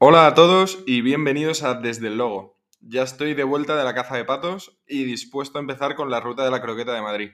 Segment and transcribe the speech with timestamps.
[0.00, 2.56] Hola a todos y bienvenidos a Desde el Logo.
[2.80, 6.20] Ya estoy de vuelta de la caza de patos y dispuesto a empezar con la
[6.20, 7.30] ruta de la croqueta de Madrid.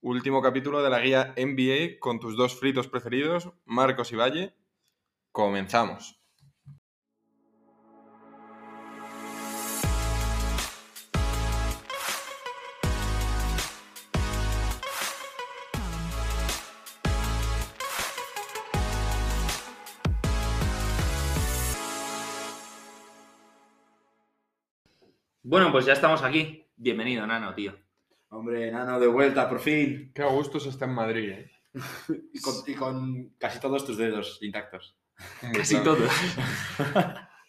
[0.00, 4.56] Último capítulo de la guía NBA con tus dos fritos preferidos, Marcos y Valle.
[5.30, 6.18] Comenzamos.
[25.48, 26.66] Bueno, pues ya estamos aquí.
[26.76, 27.72] Bienvenido, Nano, tío.
[28.30, 30.10] Hombre, Nano, de vuelta, por fin.
[30.12, 31.50] Qué a gusto se está en Madrid, ¿eh?
[32.34, 34.96] Y con, y con casi todos tus dedos intactos.
[35.54, 35.98] Casi todo.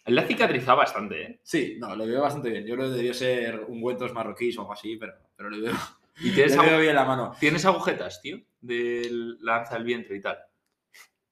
[0.04, 1.40] Él la ha cicatrizado bastante, ¿eh?
[1.42, 2.64] Sí, no, le veo bastante bien.
[2.66, 5.74] Yo creo que debió ser un Güentos marroquíes o algo así, pero, pero le veo,
[6.20, 7.34] Y le tienes, veo agu- bien la mano.
[7.40, 9.08] tienes agujetas, tío, de
[9.40, 10.38] lanza al vientre y tal.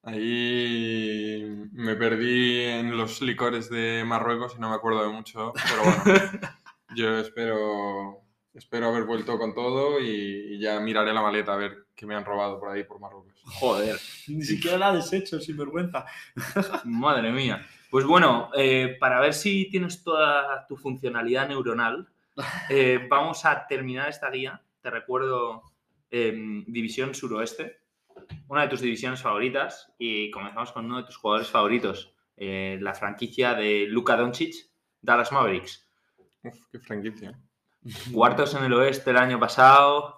[0.07, 5.83] Ahí me perdí en los licores de Marruecos y no me acuerdo de mucho, pero
[5.83, 6.39] bueno,
[6.95, 8.21] yo espero,
[8.53, 12.15] espero haber vuelto con todo y, y ya miraré la maleta a ver qué me
[12.15, 13.33] han robado por ahí por Marruecos.
[13.43, 16.05] Joder, Ni siquiera la has hecho, sin vergüenza.
[16.85, 17.67] madre mía.
[17.89, 22.07] Pues bueno, eh, para ver si tienes toda tu funcionalidad neuronal,
[22.69, 24.61] eh, vamos a terminar esta guía.
[24.81, 25.63] Te recuerdo
[26.09, 27.81] em, División Suroeste,
[28.47, 32.93] una de tus divisiones favoritas, y comenzamos con uno de tus jugadores favoritos, eh, la
[32.93, 34.53] franquicia de Luka Doncic,
[35.01, 35.87] Dallas Mavericks.
[36.43, 37.37] Uf, qué franquicia.
[38.13, 40.15] Cuartos en el oeste el año pasado.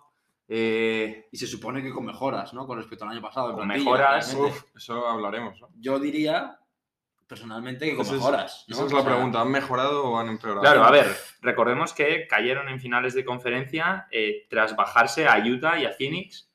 [0.48, 2.66] eh, Y se supone que con mejoras, ¿no?
[2.66, 3.54] Con respecto al año pasado.
[3.54, 4.34] Con mejoras.
[4.34, 5.62] Uf, eso hablaremos.
[5.62, 5.70] ¿no?
[5.80, 6.60] Yo diría,
[7.28, 8.66] personalmente, que con mejoras.
[8.68, 8.76] ¿no?
[8.76, 10.62] Esa es O la sea, pregunta, ¿han mejorado o han empeorado?
[10.62, 11.06] claro, a ver,
[11.42, 16.49] recordemos que cayeron en finales de conferencia eh, tras bajarse a Utah y a Phoenix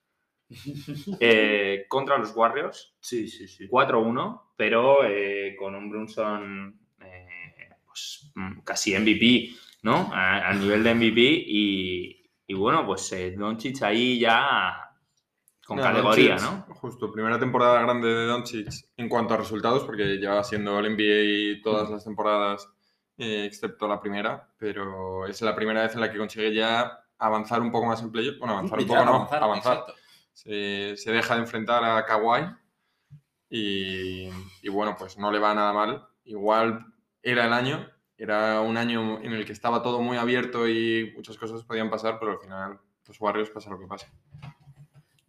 [1.21, 2.95] eh, contra los Warriors.
[3.01, 3.69] Sí, sí, sí.
[3.69, 10.11] 4-1, pero eh, con un Brunson eh, pues, mm, casi MVP, ¿no?
[10.13, 14.81] A- Al nivel de MVP y, y bueno, pues eh, Doncic ahí ya
[15.67, 16.75] con No, categoría, Doncic, ¿no?
[16.75, 21.63] Justo, primera temporada grande de Doncic en cuanto a resultados, porque lleva siendo el NBA
[21.63, 22.69] todas las temporadas,
[23.17, 27.63] eh, excepto la primera, pero es la primera vez en la que consigue ya avanzar
[27.63, 28.39] un poco más en playoff.
[28.39, 29.57] Bueno, avanzar un poco, no, avanzar.
[29.79, 29.95] exacto.
[30.35, 32.43] Se, se deja de enfrentar a Kawhi
[33.49, 34.29] y,
[34.63, 36.07] y bueno, pues no le va nada mal.
[36.25, 36.85] Igual
[37.23, 41.37] era el año, era un año en el que estaba todo muy abierto y muchas
[41.39, 44.07] cosas podían pasar, pero al final, los Warriors pasa lo que pase.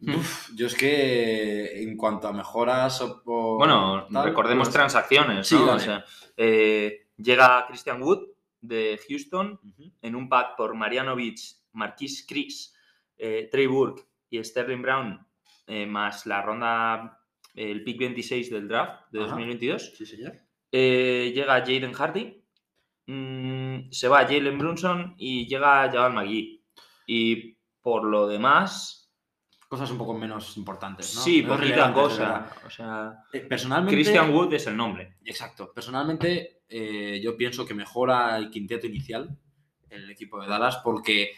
[0.00, 5.46] Uf, yo es que en cuanto a mejoras o, o Bueno, tal, recordemos pues- transacciones,
[5.48, 5.62] Sí, ¿no?
[5.62, 5.80] O dale.
[5.80, 6.04] sea,
[6.36, 8.26] eh, llega Christian Wood
[8.60, 9.58] de Houston
[10.02, 11.38] en un pack por Marianovic,
[11.72, 12.74] Marquis Chris,
[13.16, 15.26] eh, Trey Burke y Sterling Brown,
[15.66, 17.20] eh, más la ronda,
[17.54, 19.28] el pick 26 del draft de Ajá.
[19.30, 19.94] 2022.
[19.96, 20.34] Sí, señor.
[20.72, 22.42] Eh, llega Jaden Hardy,
[23.06, 26.62] mm, se va Jalen Brunson y llega Jabal McGee.
[27.06, 29.02] Y por lo demás,
[29.68, 31.22] Cosas un poco menos importantes, ¿no?
[31.22, 32.48] sí, Menos poquita cosa.
[32.64, 33.96] O sea, Eh, personalmente.
[33.96, 35.16] Christian Wood es el nombre.
[35.24, 35.72] Exacto.
[35.74, 39.36] Personalmente, eh, yo pienso que mejora el quinteto inicial,
[39.90, 41.32] el equipo de Dallas, porque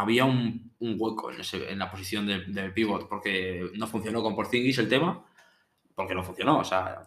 [0.00, 4.22] había un, un hueco en, ese- en la posición de, de pivot, porque no funcionó
[4.22, 5.24] con Porzingis el tema,
[5.94, 7.02] porque no funcionó, o sea,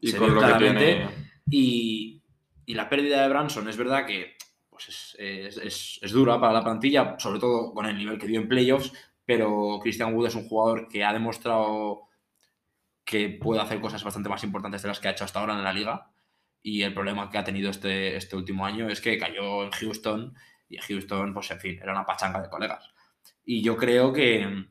[0.00, 1.08] Y se con lo que tiene.
[1.50, 2.22] Y,
[2.66, 4.36] y la pérdida de Branson es verdad que
[4.70, 8.26] pues es, es- es- es dura para la plantilla, sobre todo con el nivel que
[8.28, 8.92] dio en playoffs,
[9.24, 12.02] pero Christian Wood es un jugador que ha demostrado
[13.04, 15.64] que puede hacer cosas bastante más importantes de las que ha hecho hasta ahora en
[15.64, 16.10] la liga.
[16.62, 20.34] Y el problema que ha tenido este, este último año es que cayó en Houston
[20.68, 22.90] y Houston, pues en fin, era una pachanga de colegas.
[23.44, 24.66] Y yo creo que,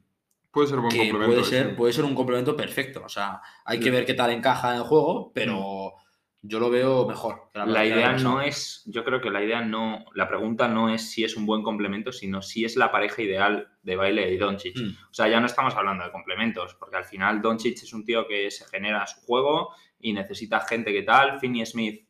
[0.51, 1.27] Puede ser buen que complemento.
[1.33, 1.49] puede sí.
[1.49, 3.03] ser, puede ser un complemento perfecto.
[3.03, 3.83] O sea, hay Sí.
[3.83, 5.93] que ver qué tal encaja en el juego, pero
[6.41, 7.49] yo lo veo mejor.
[7.53, 11.09] que La idea no es, yo creo que la idea no, la pregunta no es
[11.09, 14.77] si es un buen complemento, sino si es la pareja ideal de baile y Doncic.
[14.77, 14.89] Mm.
[15.09, 18.25] O sea, ya no estamos hablando de complementos, porque al final Doncic es un tío
[18.27, 21.39] que se genera su juego y necesita gente que tal.
[21.39, 22.04] Finney Smith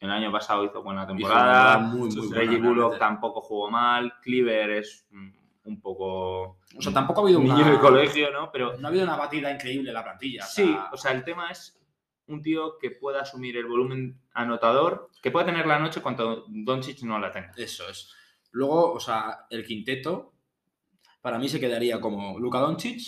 [0.00, 1.78] el año pasado hizo buena temporada.
[1.78, 4.14] muy, Reggie Bullock tampoco jugó mal.
[4.22, 5.06] Cleaver es
[5.64, 7.70] un poco O sea, tampoco ha habido niño una...
[7.70, 8.50] de colegio, ¿no?
[8.50, 10.44] Pero No ha habido una batida increíble en la plantilla.
[10.44, 11.78] Sí, o sea, el tema es
[12.26, 17.02] un tío que pueda asumir el volumen anotador, que pueda tener la noche cuando Doncic
[17.02, 17.52] no la tenga.
[17.56, 18.12] Eso es.
[18.52, 20.34] Luego, o sea, el quinteto,
[21.20, 23.00] para mí se quedaría como Luka Doncic,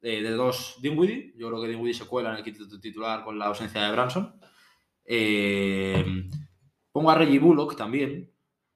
[0.00, 1.34] eh, de dos Dinwiddie.
[1.36, 4.40] Yo creo que Dinwiddie se cuela en el quinteto titular con la ausencia de Branson.
[5.10, 6.04] Eh,
[6.92, 8.30] pongo a Reggie Bullock también.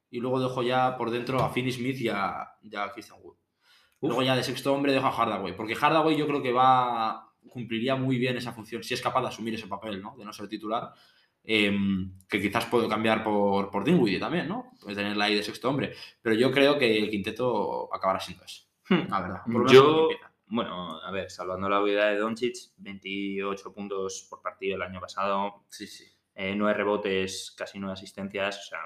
[0.09, 3.37] Y luego dejo ya por dentro a Finney Smith y a, y a Christian Wood.
[4.01, 5.55] Luego ya de sexto hombre dejo a Hardaway.
[5.55, 9.27] Porque Hardaway yo creo que va cumpliría muy bien esa función, si es capaz de
[9.27, 10.15] asumir ese papel, ¿no?
[10.17, 10.91] De no ser titular.
[11.45, 14.71] em, que quizás puedo cambiar por, por Dinwiddie también, ¿no?
[14.81, 15.93] Puede tenerla ahí de sexto hombre.
[16.21, 18.61] Pero yo creo que el quinteto acabará siendo ese.
[18.87, 19.09] Hmm.
[19.09, 19.41] La verdad.
[19.51, 20.07] Por Yo,
[20.45, 25.65] bueno, a ver, salvando la vida de Doncic, 28 puntos por partido el año pasado,
[25.67, 26.05] Sí, sí.
[26.35, 28.79] Eh, 9 rebotes, casi 9 asistencias, o sea,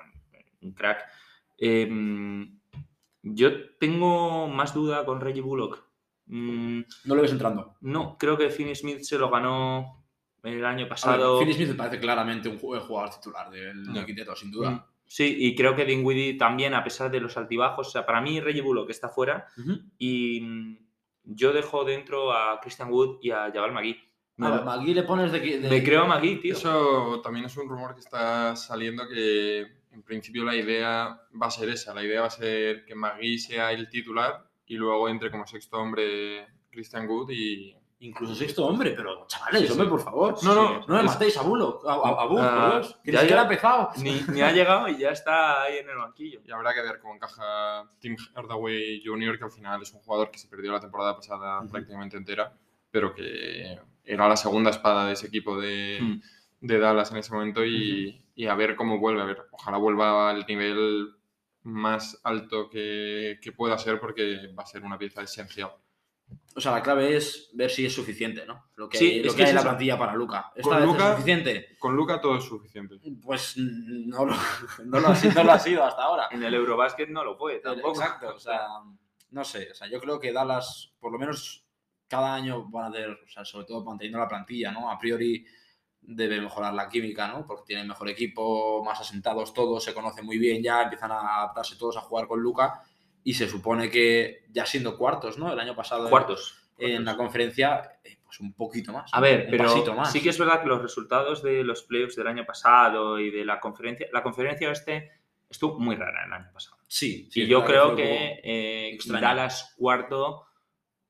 [0.62, 1.06] un crack.
[1.58, 2.60] Em,
[3.24, 5.84] yo tengo más duda con Reggie Bullock.
[6.28, 7.76] Mm, No lo ves entrando.
[7.82, 10.04] no, creo que Finney Smith se lo ganó
[10.44, 11.40] el año pasado.
[11.40, 14.72] Finney Smith me parece claramente un ju- jugador titular del, quinteto, sin duda.
[14.72, 18.20] Mm, Sí, y creo que Dinwiddie también, a pesar de los altibajos, o sea, para
[18.20, 19.48] mí Reggie Bullock está fuera
[19.98, 20.78] y mm,
[21.24, 23.98] yo dejo dentro a Christian Wood y a Jabal McGee.
[24.38, 25.42] Me, McGee le pones de...
[25.42, 26.54] que- de- me creo a McGee, tío.
[26.54, 29.62] Eso también es un rumor que está saliendo que
[29.92, 31.94] en principio la idea va a ser esa.
[31.94, 35.78] La idea va a ser que Magui sea el titular y luego entre como sexto
[35.78, 37.76] hombre Christian Wood y...
[38.00, 39.72] Incluso sexto hombre, pero chavales, Sí, sí.
[39.74, 40.36] hombre, por favor.
[40.44, 43.12] No, no, no me es- matéis a Bullock, a, a, a Ah, por Dios, que
[43.12, 43.90] ya, ni siquiera ha empezado.
[44.04, 46.42] Ni, ni ha llegado y ya está ahí en el banquillo.
[46.46, 50.30] Y habrá que ver cómo encaja Tim Hardaway Jr., que al final es un jugador
[50.30, 51.72] que se perdió la temporada pasada Ujú.
[51.72, 52.54] prácticamente entera,
[52.92, 56.22] pero que era la segunda espada de ese equipo de, Mm.
[56.62, 59.22] de Dallas en ese momento y, y a ver cómo vuelve.
[59.22, 61.10] A ver, ojalá vuelva al nivel
[61.64, 65.72] más alto que, que pueda ser porque va a ser una pieza esencial.
[66.56, 68.66] O sea, la clave es ver si es suficiente, ¿no?
[68.76, 69.70] Lo que, Sí, lo es que que hay en la eso.
[69.70, 70.52] plantilla para Luca.
[70.56, 71.76] ¿Esta Con vez Luka- es suficiente?
[71.80, 72.96] Con Luca todo es suficiente.
[73.22, 74.36] Pues no lo,
[74.86, 76.28] no lo ha sido, no lo ha sido hasta ahora.
[76.32, 78.02] En el Eurobasket no lo fue tampoco.
[78.02, 78.60] Exacto, o sea,
[79.32, 81.66] no sé, o sea, yo creo que Dallas, por lo menos
[82.08, 84.90] cada año van a tener, o sea, sobre todo manteniendo la plantilla, ¿no?
[84.92, 85.46] A priori
[86.02, 87.46] debe mejorar la química, ¿no?
[87.46, 91.76] Porque tienen mejor equipo, más asentados todos, se conocen muy bien ya, empiezan a adaptarse
[91.78, 92.82] todos a jugar con Luca
[93.24, 95.52] y se supone que ya siendo cuartos, ¿no?
[95.52, 96.64] El año pasado en- Cuartos.
[96.78, 99.10] en la conferencia, eh, pues un poquito más.
[99.14, 100.12] A ver, un pero pasito más.
[100.12, 103.44] sí que es verdad que los resultados de los playoffs del año pasado y de
[103.44, 105.12] la conferencia, la conferencia este
[105.50, 106.78] estuvo muy rara el año pasado.
[106.88, 108.98] Sí, sí, y yo creo fue que eh.
[109.08, 110.46] Dallas cuarto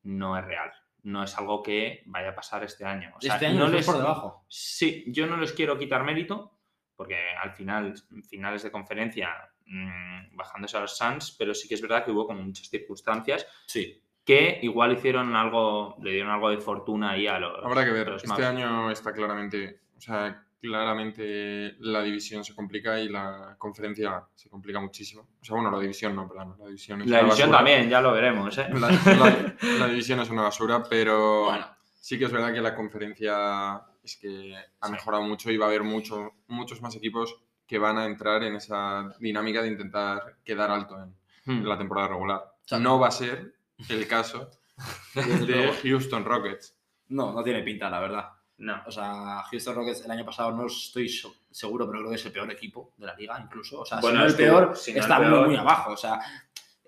[0.04, 0.72] no es real.
[1.08, 3.08] No es algo que vaya a pasar este año.
[3.10, 4.46] O como- sea, este año no les, por debajo.
[4.50, 6.60] Sí, yo no les quiero quitar mérito,
[6.98, 7.94] porque al final,
[8.30, 9.30] finales de conferencia,
[9.66, 13.48] mm, bajándose a los Suns, pero sí que es verdad que hubo como muchas circunstancias
[13.68, 14.04] Sí.
[14.26, 17.64] que igual hicieron algo, le dieron algo de fortuna ahí a los.
[17.64, 18.10] Habrá que ver.
[18.22, 24.50] Este año está claramente, o sea, claramente la división se complica y la conferencia se
[24.50, 25.28] complica muchísimo.
[25.42, 26.56] O sea, bueno, la división no, perdón.
[26.60, 27.58] La división es La división basura.
[27.58, 28.58] también, ya lo veremos.
[28.58, 28.68] ¿eh?
[28.74, 32.76] La, la- la división es una basura, pero Bueno, sí que es verdad que la
[32.76, 37.78] conferencia es que ha mejorado mucho y va a haber mucho, muchos más equipos que
[37.80, 41.16] van a entrar en esa dinámica de intentar quedar alto en,
[41.46, 41.60] Hmm.
[41.60, 42.42] en la temporada regular.
[42.66, 43.54] sea, No va a ser
[43.88, 44.50] el caso
[45.16, 45.72] de.
[45.82, 46.76] Houston Rockets.
[47.08, 48.30] No, no tiene pinta, la verdad.
[48.60, 48.82] No.
[48.88, 51.08] O sea, Houston Rockets el año pasado no estoy
[51.52, 53.82] seguro, pero creo que es el peor equipo de la liga, incluso.
[53.82, 55.48] O sea, Bueno, si no el peor, si no el está muy, peor.
[55.48, 55.92] muy abajo.
[55.92, 56.20] O sea,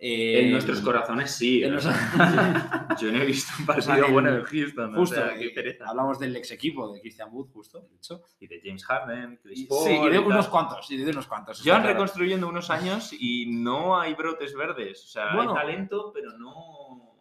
[0.01, 1.61] eh, En nuestros corazones sí.
[1.63, 1.77] en ¿eh?
[3.01, 4.95] Yo no he visto un partido en- bueno de Houston.
[4.95, 8.23] Justo, o sea, qué eh, hablamos del ex equipo de Christian Wood, justo, de hecho.
[8.39, 9.83] Y de James Harden, Chris Paul.
[9.87, 10.51] sí, y de y unos tal.
[10.51, 11.61] cuantos, y de unos cuantos.
[11.63, 11.93] Llevan claro.
[11.95, 15.03] reconstruyendo unos años y no hay brotes verdes.
[15.03, 15.51] O sea, Bueno.
[15.51, 16.53] hay talento, pero no.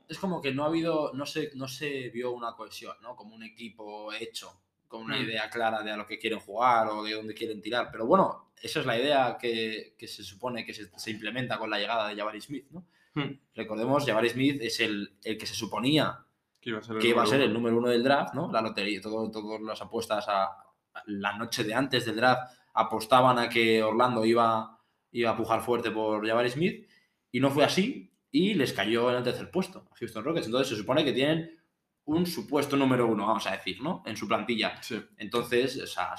[0.09, 3.15] Es como que no ha habido, no se, no se vio una cohesión, ¿no?
[3.15, 5.23] Como un equipo hecho, con una Mm.
[5.25, 7.91] idea clara de a lo que quieren jugar o de dónde quieren tirar.
[7.93, 11.69] Pero bueno, esa es la idea que, que se supone que se, se implementa con
[11.71, 12.87] la llegada de Jabari Smith, ¿no?
[13.15, 13.39] Hmm.
[13.55, 16.25] Recordemos, Jabari Smith es el, el que se suponía
[16.61, 17.59] Que iba a ser el a número ser el uno.
[17.59, 18.51] número uno del draft, ¿no?
[18.51, 23.39] La lotería, todo, todas las apuestas a, a la noche de antes del draft apostaban
[23.39, 24.79] a que Orlando iba,
[25.13, 26.89] iba a pujar fuerte por Jabari Smith
[27.31, 30.47] y no fue así y les cayó en el tercer puesto a Houston Rockets.
[30.47, 31.59] Entonces se supone que tienen
[32.05, 34.03] un supuesto número uno, vamos a decir, ¿no?
[34.07, 34.81] En su plantilla.
[34.83, 35.01] Sí.
[35.19, 36.15] Entonces, o sea,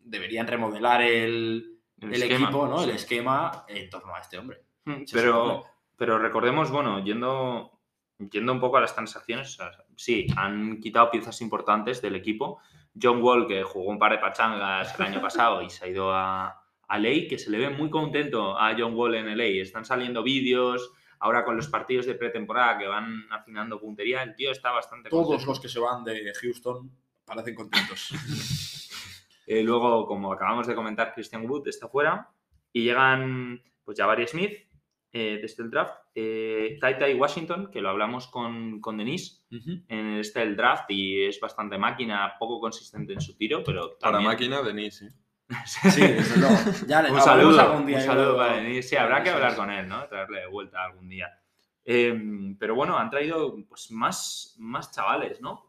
[0.00, 2.78] deberían remodelar el, El el esquema, equipo, ¿no?
[2.78, 2.90] sí.
[2.90, 4.62] El esquema en torno a este hombre.
[5.04, 5.72] Se Pero, supone.
[5.96, 7.78] pero recordemos, bueno, yendo,
[8.32, 9.58] yendo un poco a las transacciones,
[9.96, 12.60] sí, han quitado piezas importantes del equipo.
[13.00, 16.12] John Wall, que jugó un par de pachangas el año pasado y se ha ido
[16.12, 19.62] a, a Ley, que se le ve muy contento a John Wall en LA.
[19.62, 24.50] Están saliendo vídeos, ahora con los partidos de pretemporada que van afinando puntería, el tío
[24.50, 25.50] está bastante Todos contento.
[25.50, 26.90] los que se van de Houston
[27.24, 28.10] parecen contentos.
[29.50, 32.28] Eh, luego, como acabamos de comentar, Christian Wood está fuera
[32.70, 34.52] y llegan pues Jabari Smith
[35.10, 40.18] eh, desde el draft, eh, Tai Tai Washington, que lo hablamos con, con Denise en
[40.18, 44.60] este el draft y es bastante máquina, poco consistente en su tiro, pero Para máquina,
[44.60, 45.06] Denis, sí.
[45.66, 46.02] Sí.
[46.86, 48.88] Ya le un saludo, algún día, un saludo para Denise.
[48.90, 50.06] Sí, habrá que hablar con él, ¿no?
[50.06, 51.28] Traerle de vuelta algún día.
[51.84, 55.64] Eh, pero bueno, han traído pues más, más chavales, ¿no?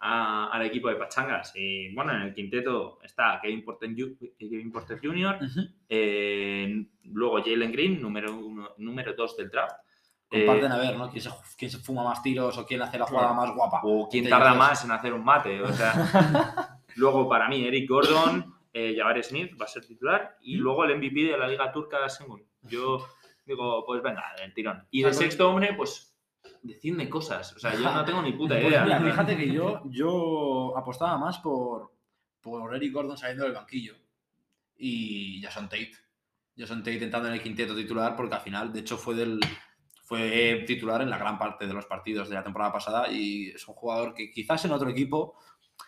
[0.00, 1.50] a- al equipo de Pachangas.
[1.56, 3.90] Y bueno, en el quinteto está Kevin Porter,
[4.38, 5.38] Kevin Porter Jr.,
[5.88, 9.74] eh, luego Jalen Green, número uno, número dos del draft.
[10.30, 11.10] Eh, Comparten a ver, ¿no?
[11.10, 13.80] ¿Quién se, quién se fuma más tiros o quién hace la jugada más guapa.
[13.82, 15.60] o quién tarda más en hacer un mate.
[15.62, 20.84] O sea, luego para mí Eric Gordon, eh, Smith va a ser titular y luego
[20.84, 22.44] el MVP de la Liga Turca, Sengun.
[22.62, 23.04] Yo
[23.44, 24.86] digo, pues venga, el tirón.
[24.90, 26.16] Y de sexto hombre, pues
[26.62, 27.54] decidme cosas.
[27.56, 28.84] O sea, yo no tengo ni puta Pues idea.
[28.84, 31.92] mira, fíjate que yo, yo apostaba más por,
[32.40, 33.94] por Eric Gordon saliendo del banquillo
[34.76, 35.92] y Jason Tate.
[36.56, 39.40] Jason Tate entrando en el quinteto titular porque al final, de hecho, fue del
[40.08, 43.68] fue titular en la gran parte de los partidos de la temporada pasada y es
[43.68, 45.36] un jugador que quizás en otro equipo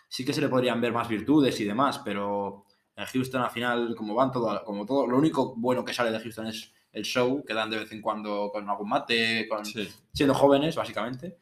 [0.07, 3.95] sí que se le podrían ver más virtudes y demás, pero en Houston al final,
[3.95, 7.43] como van todo, como todo, lo único bueno que sale de Houston es el show
[7.45, 9.87] que dan de vez en cuando con algún mate, con, Sí.
[10.13, 11.37] siendo jóvenes, básicamente.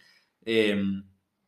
[0.46, 0.82] Eh,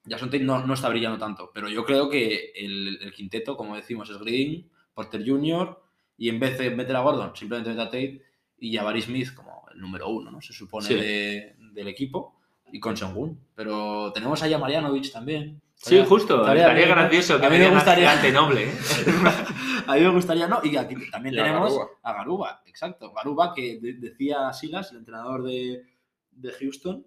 [0.08, 3.76] Jason Tate no, no está brillando tanto, pero yo creo que el, el quinteto, como
[3.76, 5.80] decimos, es Green, Porter Jr.
[6.18, 8.22] y en vez de meter a Gordon, simplemente meter a Tate
[8.58, 10.42] y Jabari Smith como el número uno, ¿no?
[10.42, 10.96] Se supone Sí.
[10.96, 12.36] de- del equipo
[12.72, 13.40] y con Sengun.
[13.56, 15.62] Pero tenemos a Marianovic también.
[15.84, 16.42] Sí, justo.
[16.42, 17.02] estaría Estaría, bien, ¿no?
[17.02, 18.64] gracioso que A mí me gustaría- gigante noble.
[18.66, 18.74] ¿eh?
[19.88, 21.90] A mí me gustaría, no, y aquí también Y a tenemos Garuba.
[22.04, 23.12] a Garuba, exacto.
[23.14, 25.84] Garuba, que de- decía Silas, el entrenador de,
[26.32, 27.06] de Houston,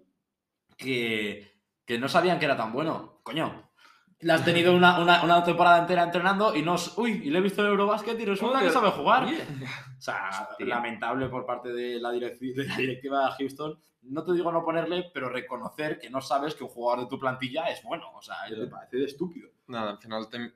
[0.77, 1.51] que,
[1.85, 3.21] que no sabían que era tan bueno.
[3.23, 3.71] Coño,
[4.25, 6.75] le has tenido una, una- una temporada entera entrenando y no.
[6.97, 9.25] Uy, y le he visto en Eurobasket y resulta que sabe jugar.
[9.25, 10.65] O sea, Hostia.
[10.65, 13.77] lamentable por parte de la, de la directiva de Houston.
[14.03, 17.19] No te digo no ponerle, pero reconocer que no sabes que un jugador de tu
[17.19, 18.11] plantilla es bueno.
[18.15, 19.49] O sea, me parece de estúpido.
[19.67, 20.53] Nada, al final te-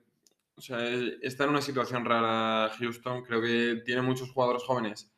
[0.55, 0.79] o sea,
[1.21, 3.23] está en una situación rara Houston.
[3.23, 5.11] Creo que tiene muchos jugadores jóvenes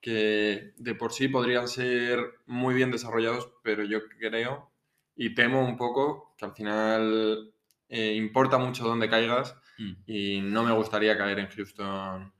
[0.00, 4.70] que de por sí podrían ser muy bien desarrollados, pero yo creo
[5.16, 7.52] y temo un poco que al final
[7.88, 9.92] eh, importa mucho dónde caigas Mm.
[10.06, 12.32] y no me gustaría caer en Houston,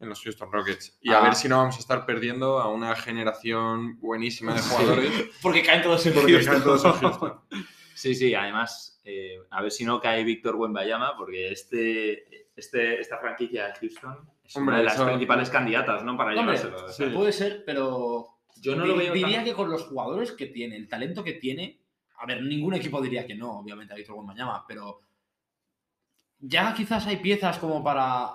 [0.00, 0.98] en los Houston Rockets.
[1.00, 1.22] Y a Ah.
[1.22, 5.82] ver si no vamos a estar perdiendo a una generación buenísima de jugadores Porque caen
[5.82, 6.52] todos en porque Houston.
[6.52, 7.40] caen todos en Houston.
[7.94, 13.18] Sí, sí, además, eh, a ver si no cae Víctor Wembayama, porque este, este, esta
[13.18, 16.16] franquicia de Houston es Hombre, una de las eso- principales candidatas, ¿no?
[16.16, 16.88] Para Hombre, llevárselo.
[16.90, 17.04] sí.
[17.14, 20.76] Puede ser, pero Yo no lo veo diría tan- que con los jugadores que tiene,
[20.76, 21.78] el talento que tiene,
[22.20, 25.00] a ver, ningún equipo diría que no, obviamente a Víctor Wembanyama, pero
[26.38, 28.30] ya quizás hay piezas como para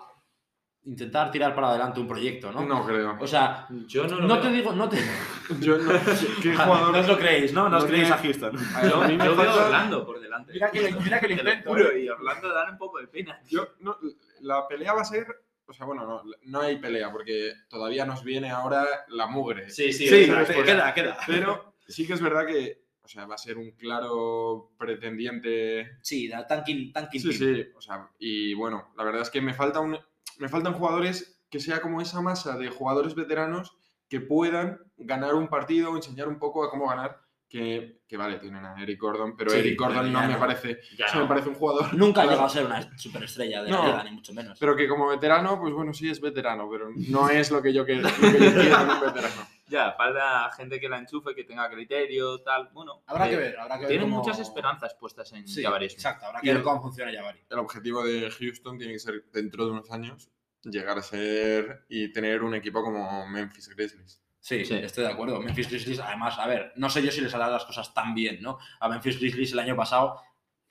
[0.83, 2.61] intentar tirar para adelante un proyecto, ¿no?
[2.63, 3.17] No creo.
[3.19, 4.43] O sea, Yo no lo no veo.
[4.43, 4.97] te digo, no te...
[5.59, 5.91] Yo no,
[6.43, 6.91] ¿Qué jugador?
[6.93, 7.67] No os lo creéis, ¿no?
[7.69, 8.55] No os no creéis a Houston.
[8.87, 10.53] Yo, A mí me yo veo a Orlando por delante.
[10.53, 11.77] Mira que, mira que lo Te lo intento.
[11.77, 12.03] ¿eh?
[12.03, 13.39] y Orlando dan un poco de pena.
[13.47, 13.97] Yo, no,
[14.41, 15.25] la pelea va a ser.
[15.67, 19.71] O sea, bueno, no, no hay pelea porque todavía nos viene ahora la mugre.
[19.71, 21.17] Sí, sí, Sí, te- queda, queda.
[21.25, 25.97] Pero sí que es verdad que o sea, va a ser un claro pretendiente.
[26.01, 27.55] Sí, la tanking, tanking Sí, team.
[27.55, 27.71] sí.
[27.75, 29.97] O sea, y bueno, la verdad es que me, falta un,
[30.39, 33.77] me faltan jugadores que sea como esa masa de jugadores veteranos
[34.09, 37.21] que puedan ganar un partido o enseñar un poco a cómo ganar.
[37.55, 40.81] Que, que vale, tienen a Eric Gordon, pero Sí, Eric Gordon pero no me parece.
[40.97, 41.21] Ya no.
[41.21, 41.93] me parece un jugador.
[41.93, 43.85] Nunca ha claro, llegado a ser una superestrella de la No.
[43.85, 44.59] liga, ni mucho menos.
[44.59, 47.85] Pero que como veterano, pues bueno, sí es veterano, pero no es lo que yo,
[47.85, 49.47] que, lo que yo quiero en un veterano.
[49.67, 52.71] Ya, falta gente que la enchufe, que tenga criterio, tal.
[52.73, 53.89] Bueno, Habrá eh, que ver, habrá que ver.
[53.89, 57.39] Tienen cómo- muchas esperanzas puestas en Sí, exacto, habrá Y que ver cómo funciona Jabari.
[57.49, 60.29] El objetivo de Houston tiene que ser, dentro de unos años,
[60.63, 64.21] llegar a ser y tener un equipo como Memphis Grizzlies.
[64.45, 64.75] Sí, Sí.
[64.75, 65.41] estoy de acuerdo.
[65.41, 68.43] Memphis Grizzlies, además, a ver, no sé yo si les hará las cosas tan bien,
[68.43, 68.59] ¿no?
[68.79, 70.21] A Memphis Grizzlies el año pasado,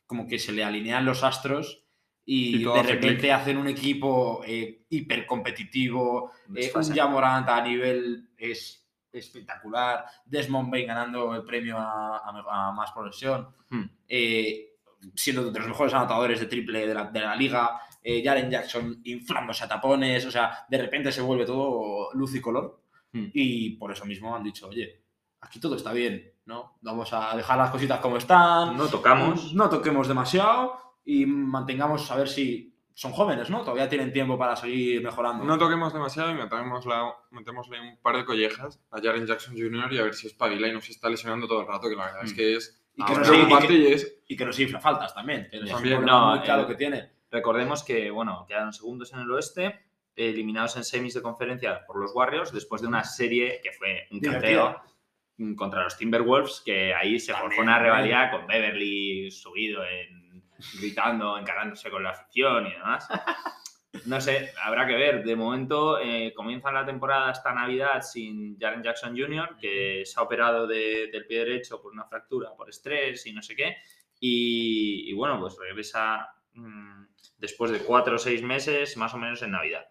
[0.07, 1.83] como que se le alinean los astros
[2.25, 6.95] y, de repente hacen un equipo hiper hipercompetitivo, eh, un.
[6.95, 13.49] Jamorant a nivel es espectacular, Desmond Bain ganando el premio a, a- a más progresión,
[13.71, 13.87] Hmm.
[14.09, 14.71] eh,
[15.17, 19.01] siendo de los mejores anotadores de triple de la, de la liga, eh, Jaren Jackson
[19.03, 22.84] inflándose a tapones, o sea, de repente se vuelve todo luz y color.
[23.15, 23.31] Hmm.
[23.33, 25.03] Y por eso mismo han dicho, oye,
[25.41, 26.77] aquí todo está bien, ¿no?
[26.83, 29.55] Vamos a dejar las cositas como están, No tocamos.
[29.55, 33.61] no toquemos demasiado y mantengamos a ver si son jóvenes, ¿no?
[33.61, 35.45] Todavía tienen tiempo para seguir mejorando.
[35.45, 36.95] No toquemos demasiado y metémosle,
[37.31, 39.93] metémosle un par de collejas a Jaren Jackson Jr.
[39.93, 42.07] y a ver si espabila y no se está lesionando todo el rato, que la
[42.07, 42.37] verdad es Mm.
[42.37, 44.17] que es y, que Ahora no se, y, que, y es...
[44.29, 45.49] y que no se infla faltas también.
[45.51, 46.05] que es un También.
[46.05, 47.11] No, claro el- que tiene.
[47.31, 49.81] Recordemos que, bueno, quedaron segundos en el oeste,
[50.17, 54.21] eliminados en semis de conferencia por los Warriors, después de una serie que fue un
[54.21, 54.81] canteo
[55.39, 60.45] mm, contra los Timberwolves, que ahí se forjó una rivalidad con Beverly subido, en,
[60.81, 63.09] gritando, encarándose con la afición y demás.
[64.07, 65.23] No sé, habrá que ver.
[65.23, 70.25] De momento eh, comienza la temporada esta Navidad sin Jaren Jackson Jr., que se ha
[70.25, 73.77] operado de- del pie derecho por una fractura, por estrés y no sé qué.
[74.19, 77.05] Y, y bueno, pues regresa mm,
[77.39, 79.87] después de cuatro o seis meses, más o menos en Navidad.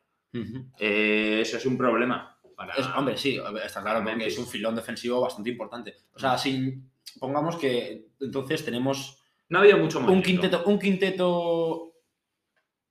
[0.79, 2.37] Eh, eso es un problema.
[2.55, 2.73] Para...
[2.75, 5.95] Es- hombre, sí, está claro porque es un filón defensivo bastante importante.
[6.15, 11.89] O sea, sin, pongamos que entonces tenemos No ha habido mucho un quinteto, un quinteto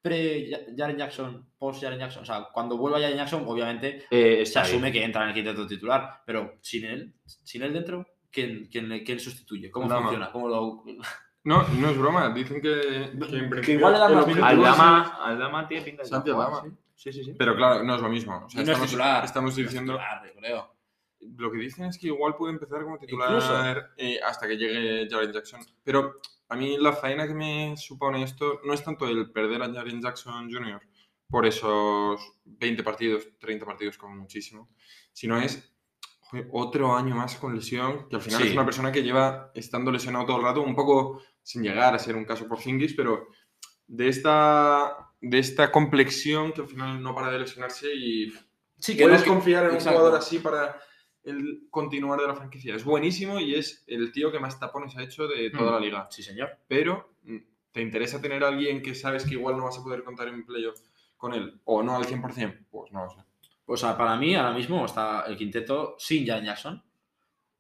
[0.01, 2.23] pre Jaren Jackson, post Jaren Jackson.
[2.23, 4.63] O sea, cuando vuelva Jaren Jackson, obviamente Eh, se bien.
[4.65, 8.89] asume que entra en el quinteto titular, pero sin él, sin él dentro, ¿quién, quién,
[8.89, 9.71] le- quién sustituye?
[9.71, 10.31] ¿Cómo funciona?
[10.33, 10.83] ¿Cómo lo...
[11.45, 12.31] No, no es broma.
[12.35, 16.63] Dicen que, que Que igual le dan más Aldama, Aldama tiene pinta de Santi Aldama.
[16.65, 16.69] Sí,
[17.11, 17.35] sí, sí.
[17.39, 18.45] Pero claro, no es lo mismo.
[18.45, 19.25] O sea, Y no es estamos, titular.
[19.25, 19.93] estamos No es diciendo.
[19.95, 20.75] titular, yo creo.
[21.39, 25.33] Lo que dicen es que igual puede empezar como titular eh, hasta que llegue Jaren
[25.33, 25.61] Jackson.
[25.85, 26.17] Pero
[26.49, 30.03] a mí la faena que me supone esto no es tanto el perder a Jaren
[30.03, 30.81] Jackson Jr.
[31.29, 34.69] por esos 20 partidos, 30 partidos como muchísimo,
[35.13, 35.73] sino es
[36.23, 38.49] joder, otro año más con lesión, que al final Sí.
[38.49, 41.99] es una persona que lleva estando lesionado todo el rato, un poco sin llegar a
[42.01, 43.29] ser un caso por Zingis, pero
[43.87, 48.31] de esta, de esta complexión que al final no para de lesionarse y
[48.79, 50.79] Sí, que puedes no- que- confiar en un jugador así para
[51.25, 52.75] el continuar de la franquicia.
[52.75, 55.75] Es buenísimo y es el tío que más tapones ha hecho de toda Mm.
[55.75, 56.09] la liga.
[56.11, 56.51] Sí, señor.
[56.69, 57.37] Pero mm,
[57.71, 60.45] ¿te interesa tener a alguien que sabes que igual no vas a poder contar en
[60.45, 60.81] playoff
[61.17, 61.61] con él?
[61.65, 62.67] ¿O no al 100%?
[62.71, 63.21] Pues no lo sé.
[63.65, 66.83] Pues ah, para mí, ahora mismo está el quinteto sin Jaren Jackson.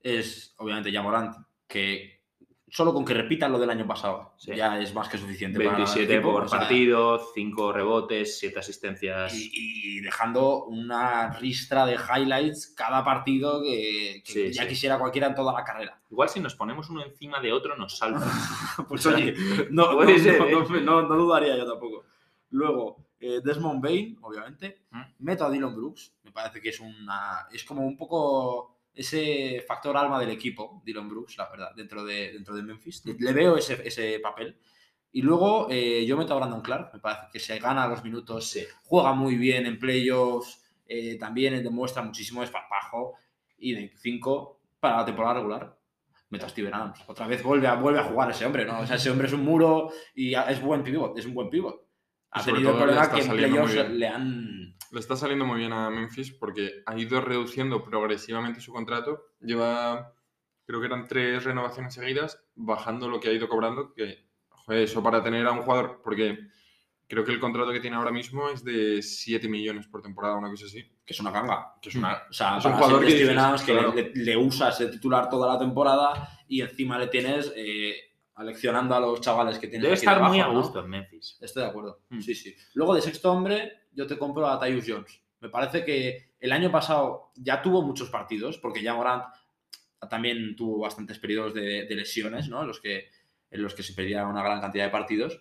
[0.02, 1.36] Es obviamente Jamorant,
[1.68, 2.21] que
[2.74, 4.56] solo con que repita lo del año pasado Sí.
[4.56, 9.34] ya es más que suficiente para el 27 equipo, por partido, 5 rebotes, 7 asistencias.
[9.34, 14.68] Y, y dejando una ristra de highlights cada partido que, que Sí, ya sí.
[14.70, 16.00] quisiera cualquiera en toda la carrera.
[16.10, 18.20] Igual si nos ponemos uno encima de otro nos salva.
[18.88, 19.34] Pues oye,
[19.70, 20.50] no, no- ser, ¿eh?
[20.50, 22.04] no- no- no dudaría yo tampoco.
[22.50, 24.84] Luego, eh, Desmond Bain, obviamente.
[24.90, 25.00] ¿Mm?
[25.18, 26.14] Meto a Dylan Brooks.
[26.24, 27.46] Me parece que es una.
[27.52, 32.32] Es como un poco ese factor alma del equipo, Dylan Brooks, la verdad, dentro de,
[32.32, 33.02] dentro de Memphis.
[33.06, 34.58] Le veo ese, ese papel.
[35.12, 36.90] Y luego eh, yo meto a Brandon Clark.
[36.94, 38.64] Me parece que se gana los minutos, Sí.
[38.84, 40.58] juega muy bien en playoffs.
[40.86, 43.14] eh, también demuestra muchísimo desparpajo.
[43.58, 45.78] Y de 5 para la temporada regular
[46.30, 46.98] meto a Steven Adams.
[47.06, 48.80] Otra vez vuelve a, vuelve a jugar ese hombre, ¿no?
[48.80, 51.86] O sea, ese hombre es un muro y es buen pivot, es un buen pivot.
[52.32, 54.76] Ha tenido el problema que en playoffs le han...
[54.90, 59.32] Le está saliendo muy bien a Memphis porque ha ido reduciendo progresivamente su contrato.
[59.40, 60.14] Lleva,
[60.66, 63.94] creo que eran tres renovaciones seguidas, bajando lo que ha ido cobrando.
[63.94, 66.38] Que, joder, eso para tener a un jugador, porque
[67.06, 70.50] creo que el contrato que tiene ahora mismo es de 7 millones por temporada, una
[70.50, 70.82] cosa así.
[71.04, 71.74] que es una ganga.
[71.80, 73.94] Que es una, O sea, Es un jugador que dices, que claro.
[73.94, 78.11] le, le usas de titular toda la temporada y encima le tienes eh,
[78.42, 80.62] aleccionando a los chavales que tienes Debe aquí estar muy a debajo, ¿no?
[80.62, 81.38] gusto en Memphis.
[81.40, 82.00] Estoy de acuerdo.
[82.10, 82.20] Mm.
[82.20, 82.54] Sí, sí.
[82.74, 85.20] Luego de sexto hombre, yo te compro a Tyus Jones.
[85.40, 89.24] Me parece que el año pasado ya tuvo muchos partidos, porque ya Morant
[90.08, 92.60] también tuvo bastantes periodos de, de lesiones, ¿no?
[92.62, 93.08] En los, que,
[93.50, 95.40] en los que se perdía una gran cantidad de partidos.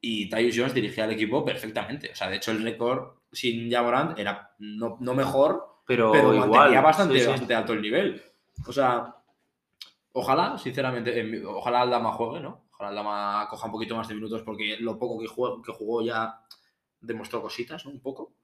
[0.00, 2.10] Y Tyus Jones dirigía al equipo perfectamente.
[2.12, 6.50] O sea, de hecho, el récord sin Jamorant era no, no mejor, Pero, pero igual.
[6.50, 7.26] mantenía bastante, sí, sí.
[7.26, 8.22] bastante alto el nivel.
[8.66, 9.16] O sea,
[10.18, 12.66] ojalá, sinceramente, ojalá Aldama juegue, ¿no?
[12.72, 16.02] Ojalá Aldama coja un poquito más de minutos porque lo poco que jugó, que jugó
[16.02, 16.40] ya
[17.00, 17.92] demostró cositas, ¿no?
[17.92, 18.34] Un poco.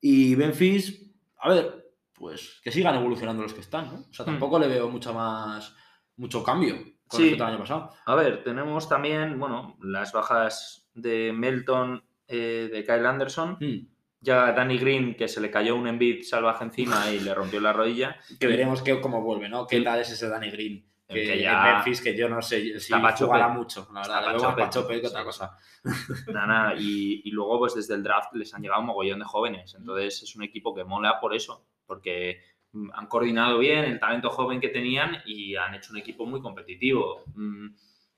[0.00, 4.00] Y Memphis, a ver, pues que sigan evolucionando los que están, ¿no?
[4.10, 4.30] O sea, Hmm.
[4.30, 5.74] tampoco le veo mucha más,
[6.16, 7.22] mucho cambio con Sí.
[7.24, 7.90] respecto al año pasado.
[8.06, 13.56] A ver, tenemos también, bueno, las bajas de Melton, eh, de Kyle Anderson.
[13.60, 13.88] Hmm.
[14.24, 17.72] Ya Danny Green, que se le cayó un Embiid salvaje encima y le rompió la
[17.72, 18.16] rodilla.
[18.38, 19.66] Que veremos que, cómo vuelve, ¿no?
[19.66, 20.86] ¿Qué tal es ese Danny Green?
[21.12, 24.20] Que, que en ya Memphis, que yo no sé si está jugará mucho, la Está
[24.20, 24.24] verdad.
[24.24, 24.62] pa' Le veo más chope.
[24.62, 25.56] pa' chope que otra cosa.
[26.32, 26.74] Nada, nada.
[26.78, 29.74] Y, y luego, pues desde el draft les han llegado un mogollón de jóvenes.
[29.74, 32.40] Entonces es un equipo que mola por eso, porque
[32.72, 36.40] mm, han coordinado bien el talento joven que tenían y han hecho un equipo muy
[36.40, 37.24] competitivo.
[37.34, 37.68] Mm,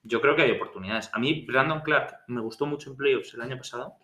[0.02, 1.10] Yo creo que hay oportunidades.
[1.14, 3.94] A mí, Brandon Clark me gustó mucho en playoffs el año pasado,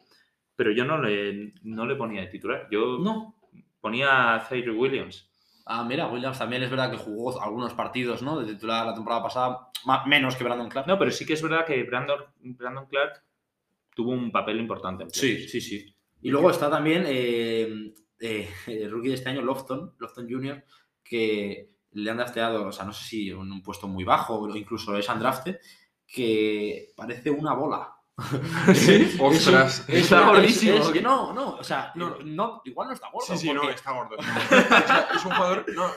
[0.56, 2.66] pero yo no le, no le ponía de titular.
[2.70, 3.34] Yo No,
[3.80, 5.29] ponía a Zaire Williams.
[5.66, 8.40] Ah, mira, Williams también es verdad que jugó algunos partidos, ¿no?
[8.40, 10.86] De titular la temporada pasada, ma- menos que Brandon Clark.
[10.88, 13.22] No, pero sí que es verdad que Brandon, Brandon Clark
[13.94, 15.94] tuvo un papel importante en Sí, sí, sí.
[16.22, 20.64] Y luego está también eh, eh, el rookie de este año, Lofton, Lofton Jr.,
[21.02, 24.56] que le han drafteado, o sea, no sé si en un puesto muy bajo o
[24.56, 25.58] incluso es undrafted,
[26.06, 27.92] que parece una bola.
[28.74, 29.84] Sí, ostras.
[29.88, 30.76] Es Está es- gordísimo.
[30.78, 32.16] es que no, no, o sea, No.
[32.24, 33.26] no, igual no está gordo.
[33.26, 34.16] Sí, sí, no, está gordo.
[35.14, 35.64] Es un jugador.
[35.74, 35.90] No,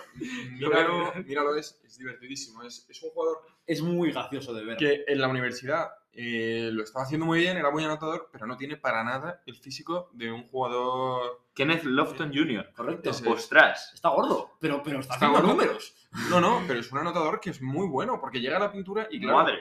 [0.51, 2.63] míralo, míralo es, es divertidísimo.
[2.63, 4.77] Es, es un jugador es muy gracioso de ver.
[4.77, 8.57] que en la universidad eh, lo estaba haciendo muy bien, era muy anotador, pero no
[8.57, 11.41] tiene para nada el físico de un jugador.
[11.55, 12.71] Kenneth Lofton Jr.
[12.75, 13.09] Correcto.
[13.27, 13.91] Ostras.
[13.93, 15.53] Está gordo, pero, pero está, Está haciendo gordo.
[15.63, 15.95] números.
[16.29, 19.07] No, no, pero es un anotador que es muy bueno, porque llega a la pintura
[19.09, 19.59] y claro, Madre.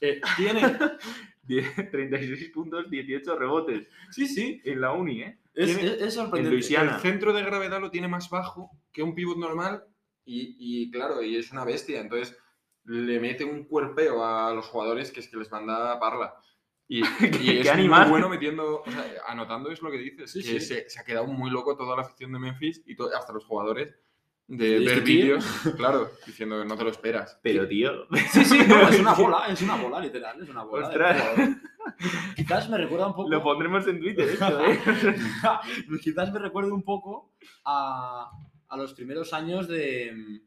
[0.00, 0.78] Eh, tiene
[1.46, 4.60] 10 36 puntos, 18 rebotes Sí, sí.
[4.64, 5.38] en la uni, ¿eh?
[5.54, 6.50] Es, Tiene- es- es sorprendente.
[6.54, 6.96] Luisiana.
[6.96, 9.84] El centro de gravedad lo tiene más bajo que un pivot normal
[10.24, 12.00] y, y, claro, y es una bestia.
[12.00, 12.36] Entonces
[12.84, 16.34] le mete un cuerpeo a los jugadores que es que les manda a parla.
[16.88, 17.00] Y,
[17.40, 18.02] y es animal.
[18.02, 20.66] muy bueno metiendo, o sea, anotando es lo que dices, Sí, que sí.
[20.66, 23.94] Se, se ha quedado muy loco toda la afición de Memphis y hasta los jugadores
[24.48, 25.44] de ¿De ver este vídeos,
[25.76, 27.38] claro, diciendo que no te lo esperas.
[27.42, 28.06] Pero, tío.
[28.30, 30.86] Sí, sí, no, es una bola, es una bola, literal, es una bola.
[30.88, 31.38] Ostras.
[32.36, 33.28] Quizás me recuerda un poco.
[33.28, 34.78] Lo pondremos en Twitter, esto, ¿eh?
[36.02, 38.30] Quizás me recuerde un poco a,
[38.68, 40.42] a los primeros años de,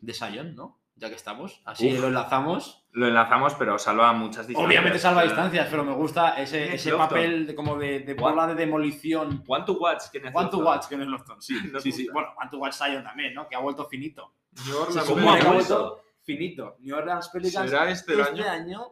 [0.00, 0.80] de Sion, ¿no?
[0.96, 1.62] Ya que estamos.
[1.64, 2.00] Así Uf.
[2.00, 2.87] lo enlazamos.
[2.92, 4.66] Lo enlazamos, pero salva muchas distancias.
[4.66, 8.54] Obviamente salva distancias, pero me gusta ese, ese papel de, como de, de bola de
[8.54, 9.44] demolición.
[9.46, 10.04] One to watch.
[10.10, 10.58] que One to necesito.
[10.58, 11.42] watch, que no es Lofton.
[11.42, 12.08] Sí, sí, sí.
[12.12, 13.46] Bueno, One to watch Sion también, ¿no?
[13.46, 14.34] Que ha vuelto finito.
[14.66, 16.02] New Orleans Se ¿Cómo ha vuelto?
[16.22, 16.76] finito.
[16.80, 18.44] New Orleans Pelicans ¿Será este el año?
[18.48, 18.86] año,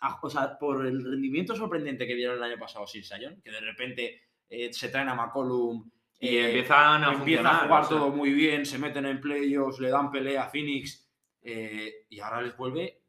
[0.00, 3.50] a- o sea, por el rendimiento sorprendente que dieron el año pasado sin Sion, que
[3.50, 5.88] de repente eh, se traen a McCollum
[6.20, 7.54] Y eh, empiezan a empieza funcionar.
[7.54, 10.48] a jugar o sea, todo muy bien, se meten en playoffs, le dan pelea a
[10.48, 11.06] Phoenix
[11.42, 13.02] eh, y ahora les vuelve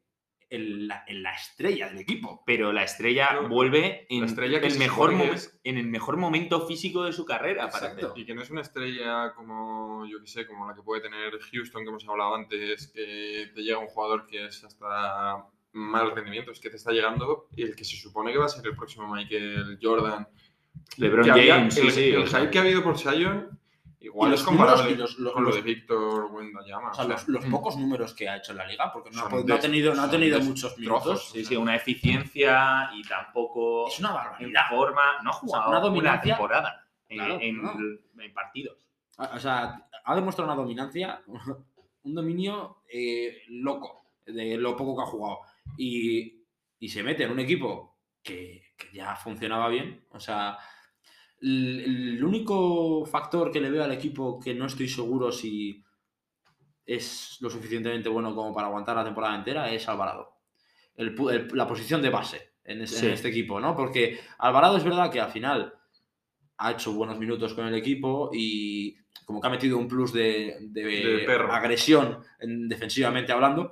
[0.49, 2.43] el- la, el- la estrella del equipo.
[2.45, 7.03] Pero la estrella Pero vuelve en, estrella el mejor es- en el mejor momento físico
[7.03, 7.65] de su carrera.
[7.65, 8.13] Exacto.
[8.15, 11.37] Y que no es una estrella como, yo que sé, como la que puede tener
[11.51, 16.51] Houston, que hemos hablado antes, que te llega un jugador que es hasta mal rendimiento,
[16.51, 18.75] es que te está llegando y el que se supone que va a ser el
[18.75, 20.27] próximo Michael Jordan.
[20.97, 22.09] LeBron había- James, sí, el, sí.
[22.09, 23.59] el hype que ha habido por Sion,
[23.99, 26.91] igual es los números comparable y los- los- con lo de Víctor Wembanyama.
[26.91, 29.29] O sea, los, los pocos números que ha hecho en la liga, porque no, ha,
[29.29, 30.79] no tenido, no ha tenido muchos trozos.
[30.79, 31.29] minutos.
[31.31, 34.61] Sí, sí, una eficiencia y tampoco Es una en barbaridad.
[34.69, 35.01] forma.
[35.23, 37.73] No ha sea, jugado una una, dominancia- temporada en, en- no.
[38.21, 38.77] en partidos.
[39.17, 41.21] O sea, ha demostrado una dominancia,
[42.03, 45.39] un dominio eh, loco de lo poco que ha jugado.
[45.77, 46.43] Y,
[46.79, 50.05] y se mete en un equipo que, que ya funcionaba bien.
[50.11, 50.57] O sea,
[51.41, 55.83] el, único factor que le veo al equipo que no estoy seguro si
[56.85, 60.37] es lo suficientemente bueno como para aguantar la temporada entera es Alvarado.
[60.95, 63.07] El pu- el- la posición de base en, es- en Sí.
[63.07, 63.75] este equipo, ¿no?
[63.75, 65.73] Porque Alvarado es verdad que al final
[66.57, 70.57] ha hecho buenos minutos con el equipo y como que ha metido un plus de,
[70.61, 73.71] de agresión en- defensivamente hablando,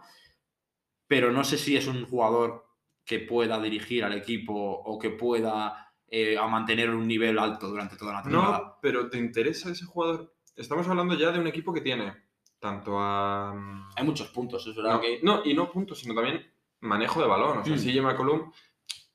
[1.08, 2.66] pero no sé si es un jugador
[3.06, 5.85] que pueda dirigir al equipo o que pueda
[6.18, 8.58] eh, a mantener un nivel alto durante toda la temporada.
[8.60, 10.34] No, pero ¿te interesa ese jugador?
[10.56, 12.14] Estamos hablando ya de un equipo que tiene
[12.60, 13.54] tanto a...
[13.54, 15.20] mm, Hay muchos puntos, es verdad No, que...
[15.24, 16.46] no, y no puntos, sino también
[16.80, 17.58] manejo de balón.
[17.60, 17.80] O sea, Mm.
[17.80, 18.52] CJ McCollum,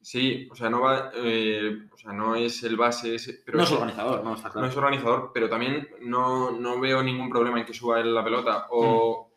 [0.03, 3.65] sí, o sea, no va, eh, o sea, no es el base, ese- pero no
[3.65, 4.69] es organizador, no, está no claro.
[4.69, 8.67] es organizador, pero también no, no veo ningún problema en que suba él la pelota.
[8.71, 9.33] O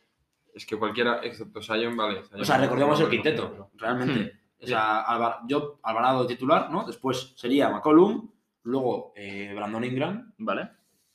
[0.54, 2.22] es que cualquiera, excepto Sion, vale.
[2.32, 2.42] Mm.
[2.42, 4.43] O sea, no- recordemos no el quinteto, realmente.
[4.64, 6.86] O sea, Alvar- yo, Alvarado titular, ¿no?
[6.86, 8.30] Después sería McCollum,
[8.64, 10.70] luego eh, Brandon Ingram, ¿Vale?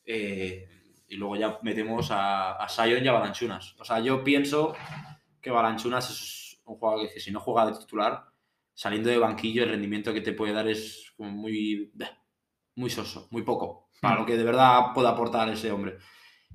[0.04, 0.68] eh,
[1.08, 3.74] y luego ya metemos a, a Sion y a Balanchunas.
[3.78, 4.74] O sea, yo pienso
[5.40, 8.24] que Balanchunas es un jugador que si no juega de titular,
[8.74, 11.90] saliendo de banquillo, el rendimiento que te puede dar es como muy,
[12.76, 14.18] muy soso, muy poco, para Hmm.
[14.20, 15.96] lo que de verdad puede aportar ese hombre.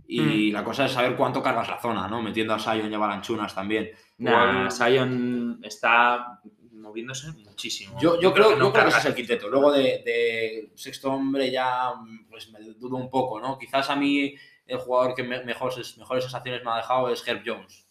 [0.05, 2.21] Y la cosa es saber cuánto cargas la zona, ¿no?
[2.21, 3.89] Metiendo a Sion y a Balanchunas también.
[4.19, 6.39] Nah, Sion está
[6.83, 7.97] moviéndose muchísimo.
[7.99, 9.49] Yo, yo creo, que no yo creo que ese es el quinteto.
[9.49, 11.93] Luego de, de sexto hombre ya
[12.29, 13.57] pues me dudo un poco, ¿no?
[13.57, 14.35] Quizás a mí
[14.67, 17.87] el jugador que me- mejores, mejores sensaciones me ha dejado es Herb Jones.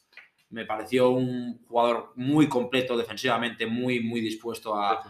[0.51, 5.03] Me pareció un jugador muy completo defensivamente, muy, muy dispuesto a,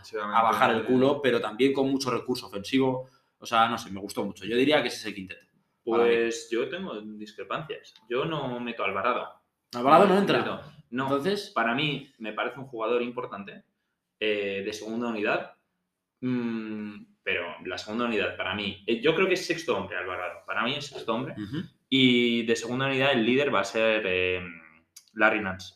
[0.43, 3.09] bajar el culo, pero también con mucho recurso ofensivo.
[3.39, 4.45] O sea, no sé, me gustó mucho.
[4.45, 5.45] Yo diría que ese es el quinteto.
[5.85, 7.93] Pues yo tengo discrepancias.
[8.09, 9.29] Yo no meto a Alvarado.
[9.75, 10.39] Alvarado no entra.
[10.39, 13.65] Meto- No, Entonces, para mí me parece un jugador importante
[14.25, 15.55] eh, de segunda unidad.
[16.21, 20.41] Mm, pero la segunda unidad, para mí, eh, yo creo que es sexto hombre Alvarado.
[20.47, 21.35] Para mí es sexto hombre.
[21.89, 24.41] Y de segunda unidad el líder va a ser eh,
[25.15, 25.75] Larry Nance.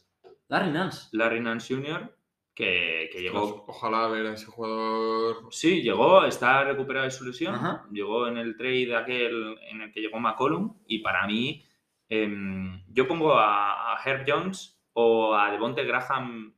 [0.48, 1.08] Larry Nance.
[1.12, 2.12] Larry Nance Jr.,
[2.54, 5.48] que, que llegó O- ojalá ver a ese jugador.
[5.50, 7.54] Sí, llegó, está recuperado de su lesión.
[7.56, 7.84] Ajá.
[7.92, 10.78] Llegó en el trade aquel en el que llegó McCollum.
[10.86, 11.62] Y para mí,
[12.08, 16.54] em, yo pongo a, a Herb Jones o a Devonte Graham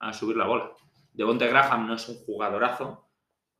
[0.00, 0.72] a subir la bola.
[1.12, 3.08] Devonte Graham no es un jugadorazo,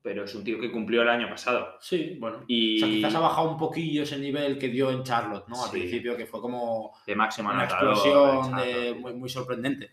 [0.03, 1.77] pero es un tío que cumplió el año pasado.
[1.81, 2.45] Sí, bueno.
[2.47, 5.63] Y O sea, quizás ha bajado un poquillo ese nivel que dio en Charlotte, ¿no?
[5.63, 5.79] Al Sí.
[5.79, 7.93] principio, que fue como de máximo una anotador.
[7.95, 9.91] explosión de- muy, muy sorprendente.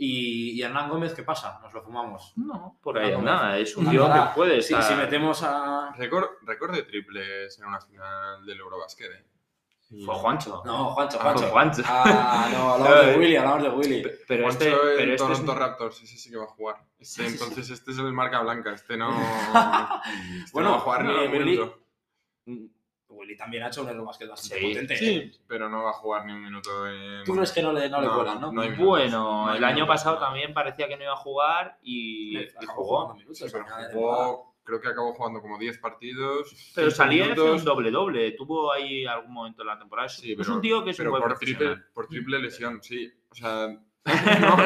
[0.00, 1.58] Y, y Hernán Gómez, ¿qué pasa?
[1.62, 2.32] Nos lo fumamos.
[2.36, 3.58] No, por ahí Ah, nada.
[3.58, 4.82] Es un tío que puede estar...
[4.82, 5.92] si metemos a.
[5.96, 9.10] Récord de triples en una final del Eurobasket.
[9.10, 9.24] ¿eh?
[10.04, 10.62] Fue Juancho.
[10.66, 11.46] No, Juancho, Ah, Juancho.
[11.50, 11.82] Juancho.
[11.86, 13.16] Ah, no, hablamos de.
[13.18, 14.02] Willy, hablamos de Willy.
[14.02, 16.48] Pe- Pero Juancho este, en pero este es Toronto Raptors, ese sí que va a
[16.48, 16.76] jugar.
[16.98, 19.10] Este, Sí, sí, entonces este es el marca blanca, este no,
[20.38, 21.78] este Bueno, no va a jugar ni eh, un Willy- minuto.
[23.10, 24.96] Willy también ha hecho un Eurobasket bastante Sí, potente.
[24.96, 25.32] Sí, ¿eh?
[25.46, 26.86] pero no va a jugar ni un minuto.
[26.86, 28.52] en- ¿Tú crees que no le, no le No, cuelan, no?
[28.52, 28.86] no hay minutos.
[28.88, 30.20] Bueno, el año minutos, pasado no.
[30.26, 32.96] también parecía que no iba a jugar y, y Acabó jugó.
[33.00, 34.24] jugando minutos Sí, a pero final de temporada.
[34.26, 36.72] jugó, creo que acabó jugando como 10 partidos.
[36.74, 37.64] Pero 15 salía y hacía un minutos.
[37.64, 38.32] doble-doble.
[38.32, 40.06] Tuvo ahí algún momento en la temporada.
[40.08, 41.90] Es, Sí, es pero- un tío que es pero un buen por triple, profesional.
[41.94, 43.10] por triple lesión, sí.
[43.30, 43.68] O sea,
[44.40, 44.62] no.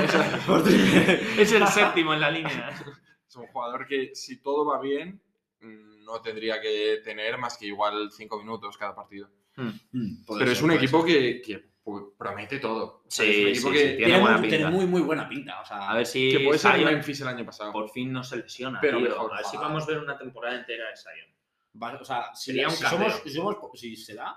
[1.39, 2.71] Es el séptimo en la línea.
[3.29, 5.21] es un jugador que si todo va bien
[5.61, 9.31] mm, no tendría que tener más que igual 5 minutos cada partido.
[9.57, 11.41] Mm, Pero ser, es un equipo que
[11.85, 13.03] pues, promete todo.
[13.09, 14.57] Sí, es un equipo sí, que, sí, tiene Tiene, buena muy, pinta.
[14.57, 15.61] tiene muy, muy buena pinta.
[15.61, 17.73] O sea, A ver si que puede ser Zion Memphis el año pasado.
[17.73, 18.79] por fin no se lesiona.
[18.81, 19.09] Pero tío.
[19.09, 21.37] mejor, a ver si podemos ver una temporada entera de Zion.
[21.83, 23.11] va- o sea, si, Sería un si cambio.
[23.11, 24.37] somos, si somos- si se da,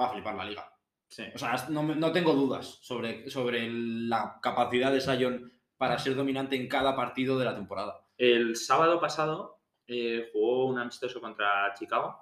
[0.00, 0.68] va a flipar la liga.
[1.08, 1.24] Sí.
[1.34, 6.68] O sea, no tengo dudas sobre, sobre la capacidad de Sion para ser dominante en
[6.68, 8.02] cada partido de la temporada.
[8.16, 12.18] El sábado pasado eh, jugó un amistoso contra Chicago.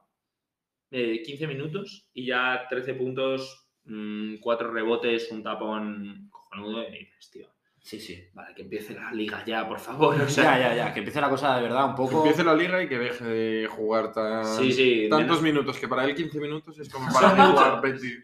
[0.91, 6.83] eh, 15 minutos y ya 13 puntos, 4 rebotes, un tapón cojonudo.
[6.89, 7.49] Y dices, tío,
[7.83, 8.23] Sí, sí.
[8.35, 10.15] vale, que empiece la liga ya, por favor.
[10.21, 10.93] O sea, ya, ya, ya.
[10.93, 12.19] Que empiece la cosa de verdad un Que poco.
[12.19, 15.89] empiece la liga y que deje de jugar tan, Sí, sí, tantos menos- minutos, que
[15.89, 18.21] para él 15 minutos es como para jugar 20.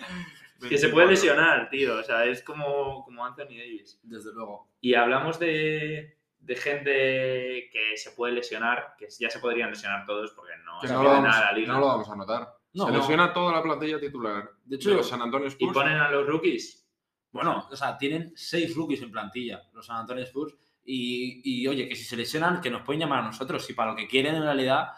[0.69, 1.11] que se puede 24.
[1.11, 1.97] lesionar, tío.
[1.97, 3.99] O sea, es como, como Anthony Davis.
[4.03, 4.69] Desde luego.
[4.81, 10.33] Y hablamos de, de gente que se puede lesionar, que ya se podrían lesionar todos
[10.33, 11.73] porque no Que se no, vamos, nada la liga.
[11.73, 12.56] no lo vamos a notar.
[12.77, 12.87] No.
[12.87, 14.45] se lesiona toda la plantilla titular.
[14.45, 15.73] De De hecho, los San Antonio y Spurs.
[15.75, 16.87] ponen a los rookies.
[17.33, 20.55] bueno, o sea, tienen seis rookies en plantilla, los San Antonio Spurs.
[20.85, 23.65] Y, y, oye, que si se lesionan, que nos pueden llamar a nosotros.
[23.65, 24.89] Si para lo que quieren en realidad.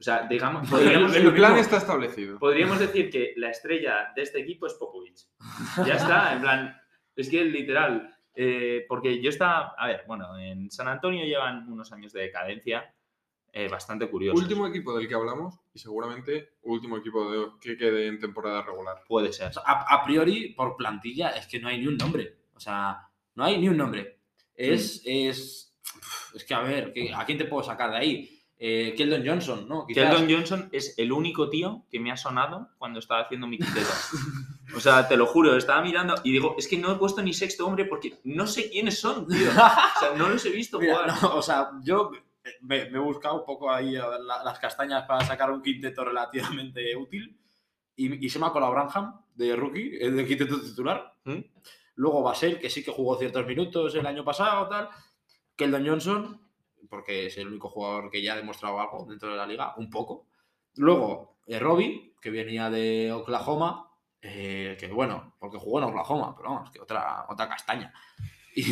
[0.00, 2.38] O sea, digamos, el, podríamos, el plan está establecido.
[2.38, 5.26] podríamos decir que la estrella de este equipo es Popovich.
[5.86, 6.76] Ya está, en plan,
[7.16, 8.14] es que literal.
[8.34, 12.92] eh, porque yo estaba, a ver, bueno, en San Antonio llevan unos años de decadencia
[13.52, 14.40] eh, bastante curiosos.
[14.42, 19.02] Último equipo del que hablamos y seguramente último equipo de, que quede en temporada regular.
[19.08, 19.48] Puede ser.
[19.48, 22.36] o sea, a, a priori, por plantilla, es que no hay ni un nombre.
[22.54, 24.18] O sea, no hay ni un nombre.
[24.54, 25.02] Es.
[25.04, 25.74] Es,
[26.34, 28.34] es que, a ver, ¿qué- ¿a quién te puedo sacar de ahí?
[28.60, 29.86] Eh, Keldon Johnson, ¿no?
[29.86, 30.10] Quizás.
[30.10, 33.86] Keldon Johnson es el único tío que me ha sonado cuando estaba haciendo mi quinteto.
[34.76, 37.32] O sea, te lo juro, estaba mirando y digo, es que no he puesto ni
[37.32, 39.48] sexto hombre porque no sé quiénes son, tío.
[39.48, 39.52] O
[40.00, 41.22] sea, no los he visto Mira, jugar.
[41.22, 42.10] no, o sea, yo
[42.62, 46.94] me, me he buscado un poco ahí la- las castañas para sacar un quinteto relativamente
[46.96, 47.38] útil.
[47.96, 51.14] Y, y se me ha colado Branham, de rookie, eh, de quinteto titular.
[51.24, 51.38] ¿Mm?
[51.96, 54.88] Luego Basel, que sí que jugó ciertos minutos el año pasado, tal.
[55.56, 56.40] Keldon Johnson,
[56.88, 59.90] porque es el único jugador que ya ha demostrado algo dentro de la liga, un
[59.90, 60.28] poco.
[60.76, 63.90] Luego eh, Robbie, que venía de Oklahoma,
[64.22, 67.92] eh, que bueno, porque jugó en Oklahoma, pero vamos, que otra, otra castaña.
[68.54, 68.62] Y,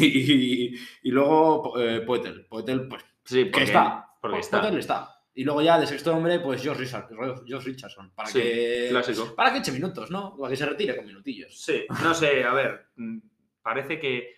[0.72, 2.46] y- y luego eh, Poetel.
[2.46, 4.08] Poetel, pues, Sí, que porque está.
[4.20, 4.68] porque Po- está.
[4.78, 5.12] Está.
[5.34, 9.34] Y luego ya de sexto hombre, pues Josh Richardson, Josh Richardson para, Sí, que, clásico.
[9.36, 10.34] para que eche minutos, ¿no?
[10.36, 11.60] Para que se retire con minutillos.
[11.62, 13.18] Sí, no sé, a ver, mm,
[13.60, 14.34] parece que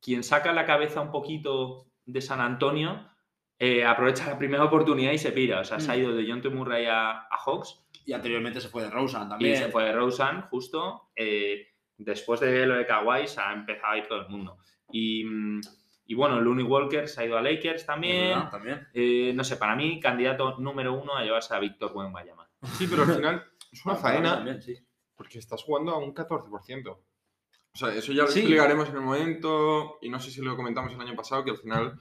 [0.00, 3.10] quien saca la cabeza un poquito de San Antonio
[3.58, 5.60] eh, aprovecha la primera oportunidad y se pira.
[5.60, 5.98] O sea, se ha Mm.
[5.98, 6.50] ido de John T.
[6.50, 9.56] Murray a, a Hawks Y anteriormente se fue de Rosen y también.
[9.56, 11.08] se fue de Rosen justo.
[11.16, 11.68] eh,
[11.98, 14.58] después de lo de Kawhi se ha empezado a ir todo el mundo.
[14.92, 15.60] Y, mm,
[16.06, 18.28] y bueno, Looney Walker se ha ido a Lakers también.
[18.28, 18.88] verdad, también.
[18.94, 22.48] Eh, no sé, para mí, candidato número uno a llevarse a Víctor Wembanyama.
[22.78, 24.76] Sí, pero al final es una faena también, sí.
[25.16, 26.88] porque estás jugando a un 14%.
[26.90, 28.38] O sea, eso ya lo Sí.
[28.40, 31.58] explicaremos en el momento y no sé si lo comentamos el año pasado, que al
[31.58, 31.98] final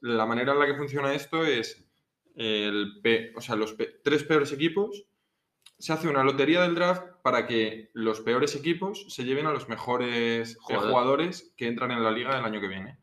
[0.00, 1.86] la manera en la que funciona esto es
[2.34, 5.04] el pe- o sea, los tres peores equipos
[5.78, 9.68] se hace una lotería del draft para que los peores equipos se lleven a los
[9.68, 10.80] mejores Joder.
[10.90, 12.98] jugadores que entran en la liga el año que viene.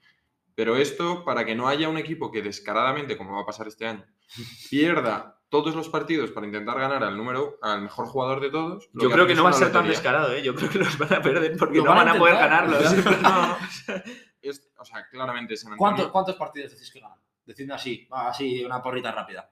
[0.59, 3.87] Pero esto para que no haya un equipo que descaradamente, como va a pasar este
[3.87, 4.05] año,
[4.69, 8.89] pierda todos los partidos para intentar ganar al número al mejor jugador de todos.
[8.91, 10.43] lo Yo creo que no va a ser tan descarado, ¿eh?
[10.43, 12.35] Yo creo que los van a perder porque Lo no van a van a poder.
[13.21, 13.57] No,
[14.41, 15.77] es- o sea, claramente San Antonio.
[15.95, 17.19] ¿Cuántos, ¿Cuántos partidos decís que ganan?
[17.45, 19.49] Decidme así, así, una porrita rápida.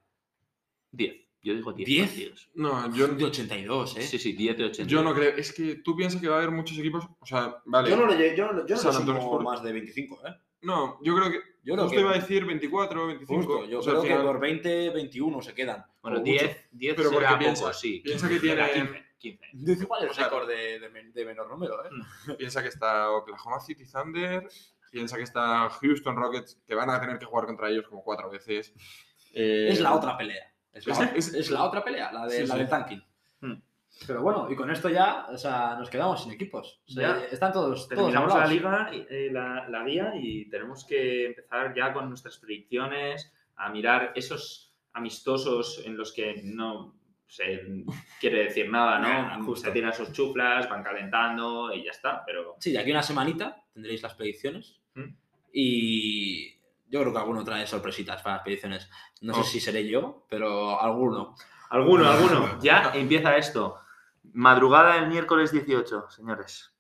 [0.91, 1.15] 10.
[1.41, 2.07] Yo digo 10 ¿Diez?
[2.09, 2.49] partidos.
[2.55, 4.01] No, yo, De 82, ¿eh?
[4.01, 4.91] Sí, sí, 10 de 80.
[4.91, 5.29] yo no creo.
[5.37, 7.07] Es que tú piensas que va a haber muchos equipos.
[7.21, 7.89] O sea, vale.
[7.89, 10.35] Yo no le, yo, no- yo no San Antonio más de 25, ¿eh?
[10.61, 11.39] No, yo creo que.
[11.63, 13.35] Yo creo justo que, iba a decir 24, 25.
[13.41, 15.85] justo, yo o sea, creo al que final, por 20, 21 se quedan.
[16.01, 16.59] Bueno, como 10, mucho.
[16.71, 18.01] 10 Pero porque será piensa- poco, sí.
[18.03, 19.45] piensa que tiene- 15, 15.
[19.53, 21.89] Dice, ¿Cuál es el récord de, de men- de menor número, eh?
[22.37, 24.47] Piensa que está Oklahoma City Thunder.
[24.89, 28.29] Piensa que está Houston Rockets, que van a tener que jugar contra ellos como cuatro
[28.29, 28.73] veces.
[29.33, 30.53] Eh, Es la otra pelea.
[30.71, 32.59] Es la, es- es, es la otra pelea, la, de, Sí, la sí.
[32.59, 33.03] del tanking.
[34.05, 36.81] Pero bueno, y con esto ya, o sea, nos quedamos sin equipos.
[36.87, 41.25] O sea, están todos, todos Terminamos la liga, eh, la, la guía y tenemos que
[41.27, 47.83] empezar ya con nuestras predicciones, a mirar esos amistosos en los que no se
[48.19, 49.45] quiere decir nada, ¿no?
[49.45, 49.65] justo.
[49.67, 53.03] Se tiran sus chuflas, van calentando y ya está, pero Sí, de aquí a una
[53.03, 54.79] semanita tendréis las predicciones.
[54.93, 55.09] Mm.
[55.53, 56.53] Y
[56.87, 58.89] yo creo que alguno trae sorpresitas para las predicciones.
[59.21, 59.43] No Oh.
[59.43, 61.35] sé si seré yo, pero alguno.
[61.69, 63.79] alguno, alguno, ya empieza esto.
[64.37, 66.71] Madrugada del miércoles 18, señores.